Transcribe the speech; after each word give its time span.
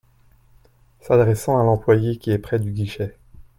S’adressant 1.01 1.59
à 1.59 1.63
l’employé 1.63 2.17
qui 2.17 2.31
est 2.31 2.39
près 2.39 2.57
du 2.57 2.71
guichet. 2.71 3.15